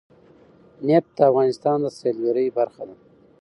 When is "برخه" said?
2.57-2.83